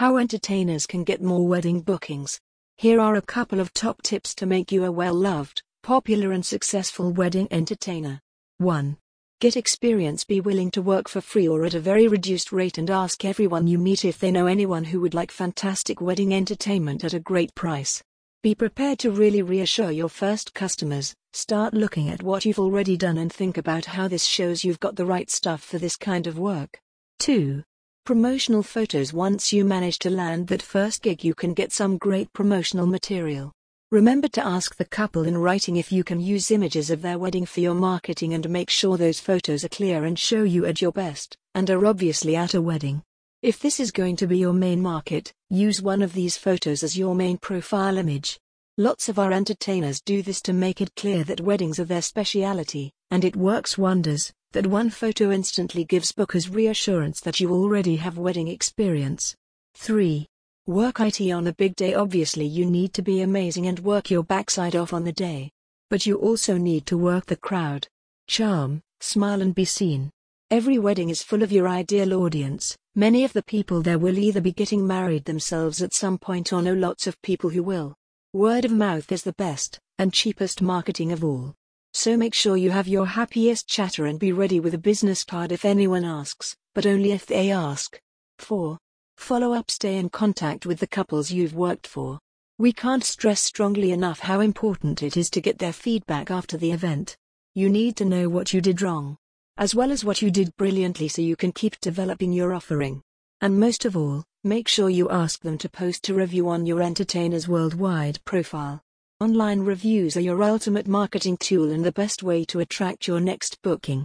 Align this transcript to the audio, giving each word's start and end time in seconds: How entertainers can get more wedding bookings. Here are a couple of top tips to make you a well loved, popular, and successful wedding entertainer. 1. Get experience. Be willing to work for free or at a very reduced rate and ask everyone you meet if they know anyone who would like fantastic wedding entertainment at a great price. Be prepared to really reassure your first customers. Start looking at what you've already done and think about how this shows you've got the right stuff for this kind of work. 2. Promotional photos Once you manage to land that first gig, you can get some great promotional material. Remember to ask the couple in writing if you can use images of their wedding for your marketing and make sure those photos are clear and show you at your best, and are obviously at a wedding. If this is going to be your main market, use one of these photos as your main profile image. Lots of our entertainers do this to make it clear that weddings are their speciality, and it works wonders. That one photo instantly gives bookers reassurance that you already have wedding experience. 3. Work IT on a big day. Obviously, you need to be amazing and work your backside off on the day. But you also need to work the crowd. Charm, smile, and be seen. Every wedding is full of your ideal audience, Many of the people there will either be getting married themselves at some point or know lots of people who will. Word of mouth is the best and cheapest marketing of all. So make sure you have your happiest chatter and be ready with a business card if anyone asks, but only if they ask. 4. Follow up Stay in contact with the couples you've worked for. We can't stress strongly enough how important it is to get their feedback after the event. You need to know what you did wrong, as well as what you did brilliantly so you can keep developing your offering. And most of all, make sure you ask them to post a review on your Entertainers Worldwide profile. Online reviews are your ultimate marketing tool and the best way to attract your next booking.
How 0.00 0.16
entertainers 0.16 0.86
can 0.86 1.04
get 1.04 1.20
more 1.20 1.46
wedding 1.46 1.82
bookings. 1.82 2.40
Here 2.78 2.98
are 2.98 3.16
a 3.16 3.20
couple 3.20 3.60
of 3.60 3.74
top 3.74 4.00
tips 4.00 4.34
to 4.36 4.46
make 4.46 4.72
you 4.72 4.86
a 4.86 4.90
well 4.90 5.12
loved, 5.12 5.62
popular, 5.82 6.32
and 6.32 6.42
successful 6.42 7.12
wedding 7.12 7.46
entertainer. 7.50 8.18
1. 8.56 8.96
Get 9.42 9.58
experience. 9.58 10.24
Be 10.24 10.40
willing 10.40 10.70
to 10.70 10.80
work 10.80 11.06
for 11.06 11.20
free 11.20 11.46
or 11.46 11.66
at 11.66 11.74
a 11.74 11.80
very 11.80 12.08
reduced 12.08 12.50
rate 12.50 12.78
and 12.78 12.88
ask 12.88 13.26
everyone 13.26 13.66
you 13.66 13.76
meet 13.76 14.06
if 14.06 14.18
they 14.18 14.30
know 14.30 14.46
anyone 14.46 14.84
who 14.84 15.02
would 15.02 15.12
like 15.12 15.30
fantastic 15.30 16.00
wedding 16.00 16.32
entertainment 16.32 17.04
at 17.04 17.12
a 17.12 17.20
great 17.20 17.54
price. 17.54 18.02
Be 18.42 18.54
prepared 18.54 19.00
to 19.00 19.10
really 19.10 19.42
reassure 19.42 19.90
your 19.90 20.08
first 20.08 20.54
customers. 20.54 21.14
Start 21.34 21.74
looking 21.74 22.08
at 22.08 22.22
what 22.22 22.46
you've 22.46 22.58
already 22.58 22.96
done 22.96 23.18
and 23.18 23.30
think 23.30 23.58
about 23.58 23.84
how 23.84 24.08
this 24.08 24.24
shows 24.24 24.64
you've 24.64 24.80
got 24.80 24.96
the 24.96 25.04
right 25.04 25.30
stuff 25.30 25.62
for 25.62 25.76
this 25.76 25.96
kind 25.96 26.26
of 26.26 26.38
work. 26.38 26.80
2. 27.18 27.62
Promotional 28.10 28.64
photos 28.64 29.12
Once 29.12 29.52
you 29.52 29.64
manage 29.64 30.00
to 30.00 30.10
land 30.10 30.48
that 30.48 30.62
first 30.62 31.02
gig, 31.02 31.22
you 31.22 31.32
can 31.32 31.54
get 31.54 31.70
some 31.70 31.96
great 31.96 32.32
promotional 32.32 32.84
material. 32.84 33.52
Remember 33.92 34.26
to 34.26 34.44
ask 34.44 34.74
the 34.74 34.84
couple 34.84 35.28
in 35.28 35.38
writing 35.38 35.76
if 35.76 35.92
you 35.92 36.02
can 36.02 36.18
use 36.18 36.50
images 36.50 36.90
of 36.90 37.02
their 37.02 37.20
wedding 37.20 37.46
for 37.46 37.60
your 37.60 37.76
marketing 37.76 38.34
and 38.34 38.50
make 38.50 38.68
sure 38.68 38.96
those 38.96 39.20
photos 39.20 39.64
are 39.64 39.68
clear 39.68 40.06
and 40.06 40.18
show 40.18 40.42
you 40.42 40.66
at 40.66 40.82
your 40.82 40.90
best, 40.90 41.36
and 41.54 41.70
are 41.70 41.86
obviously 41.86 42.34
at 42.34 42.54
a 42.54 42.60
wedding. 42.60 43.00
If 43.42 43.60
this 43.60 43.78
is 43.78 43.92
going 43.92 44.16
to 44.16 44.26
be 44.26 44.38
your 44.38 44.54
main 44.54 44.82
market, 44.82 45.32
use 45.48 45.80
one 45.80 46.02
of 46.02 46.12
these 46.12 46.36
photos 46.36 46.82
as 46.82 46.98
your 46.98 47.14
main 47.14 47.38
profile 47.38 47.96
image. 47.96 48.40
Lots 48.76 49.08
of 49.08 49.20
our 49.20 49.30
entertainers 49.30 50.00
do 50.00 50.20
this 50.20 50.42
to 50.42 50.52
make 50.52 50.80
it 50.80 50.96
clear 50.96 51.22
that 51.22 51.40
weddings 51.40 51.78
are 51.78 51.84
their 51.84 52.02
speciality, 52.02 52.90
and 53.12 53.24
it 53.24 53.36
works 53.36 53.78
wonders. 53.78 54.32
That 54.52 54.66
one 54.66 54.90
photo 54.90 55.30
instantly 55.30 55.84
gives 55.84 56.12
bookers 56.12 56.54
reassurance 56.54 57.20
that 57.20 57.40
you 57.40 57.52
already 57.52 57.96
have 57.96 58.18
wedding 58.18 58.48
experience. 58.48 59.34
3. 59.74 60.26
Work 60.66 61.00
IT 61.00 61.30
on 61.30 61.46
a 61.46 61.52
big 61.52 61.76
day. 61.76 61.94
Obviously, 61.94 62.46
you 62.46 62.66
need 62.66 62.92
to 62.94 63.02
be 63.02 63.22
amazing 63.22 63.66
and 63.66 63.78
work 63.80 64.10
your 64.10 64.24
backside 64.24 64.76
off 64.76 64.92
on 64.92 65.04
the 65.04 65.12
day. 65.12 65.50
But 65.88 66.06
you 66.06 66.16
also 66.16 66.56
need 66.56 66.86
to 66.86 66.98
work 66.98 67.26
the 67.26 67.36
crowd. 67.36 67.86
Charm, 68.28 68.80
smile, 69.00 69.42
and 69.42 69.54
be 69.54 69.64
seen. 69.64 70.10
Every 70.50 70.78
wedding 70.78 71.10
is 71.10 71.22
full 71.22 71.42
of 71.42 71.52
your 71.52 71.68
ideal 71.68 72.12
audience, 72.14 72.76
Many 72.96 73.22
of 73.22 73.32
the 73.32 73.42
people 73.42 73.82
there 73.82 74.00
will 74.00 74.18
either 74.18 74.40
be 74.40 74.50
getting 74.50 74.84
married 74.84 75.24
themselves 75.24 75.80
at 75.80 75.94
some 75.94 76.18
point 76.18 76.52
or 76.52 76.60
know 76.60 76.74
lots 76.74 77.06
of 77.06 77.22
people 77.22 77.50
who 77.50 77.62
will. 77.62 77.94
Word 78.32 78.64
of 78.64 78.72
mouth 78.72 79.12
is 79.12 79.22
the 79.22 79.32
best 79.34 79.78
and 79.98 80.12
cheapest 80.12 80.60
marketing 80.60 81.12
of 81.12 81.22
all. 81.22 81.54
So 81.92 82.16
make 82.16 82.34
sure 82.34 82.56
you 82.56 82.70
have 82.70 82.86
your 82.86 83.06
happiest 83.06 83.68
chatter 83.68 84.06
and 84.06 84.18
be 84.18 84.32
ready 84.32 84.60
with 84.60 84.74
a 84.74 84.78
business 84.78 85.24
card 85.24 85.50
if 85.50 85.64
anyone 85.64 86.04
asks, 86.04 86.56
but 86.74 86.86
only 86.86 87.12
if 87.12 87.26
they 87.26 87.50
ask. 87.50 88.00
4. 88.38 88.78
Follow 89.16 89.52
up 89.52 89.70
Stay 89.70 89.98
in 89.98 90.08
contact 90.08 90.66
with 90.66 90.78
the 90.78 90.86
couples 90.86 91.30
you've 91.30 91.54
worked 91.54 91.86
for. 91.86 92.18
We 92.58 92.72
can't 92.72 93.02
stress 93.02 93.40
strongly 93.40 93.90
enough 93.90 94.20
how 94.20 94.40
important 94.40 95.02
it 95.02 95.16
is 95.16 95.30
to 95.30 95.40
get 95.40 95.58
their 95.58 95.72
feedback 95.72 96.30
after 96.30 96.56
the 96.56 96.72
event. 96.72 97.16
You 97.54 97.68
need 97.68 97.96
to 97.96 98.04
know 98.04 98.28
what 98.28 98.52
you 98.52 98.60
did 98.60 98.82
wrong, 98.82 99.16
as 99.58 99.74
well 99.74 99.90
as 99.90 100.04
what 100.04 100.22
you 100.22 100.30
did 100.30 100.56
brilliantly 100.56 101.08
so 101.08 101.22
you 101.22 101.36
can 101.36 101.52
keep 101.52 101.80
developing 101.80 102.32
your 102.32 102.54
offering. 102.54 103.02
And 103.40 103.58
most 103.58 103.84
of 103.84 103.96
all, 103.96 104.24
make 104.44 104.68
sure 104.68 104.90
you 104.90 105.10
ask 105.10 105.40
them 105.40 105.58
to 105.58 105.68
post 105.68 106.08
a 106.08 106.14
review 106.14 106.48
on 106.48 106.66
your 106.66 106.82
Entertainers 106.82 107.48
Worldwide 107.48 108.24
profile. 108.24 108.80
Online 109.22 109.60
reviews 109.60 110.16
are 110.16 110.22
your 110.22 110.42
ultimate 110.42 110.88
marketing 110.88 111.36
tool 111.36 111.72
and 111.72 111.84
the 111.84 111.92
best 111.92 112.22
way 112.22 112.42
to 112.46 112.60
attract 112.60 113.06
your 113.06 113.20
next 113.20 113.60
booking. 113.60 113.98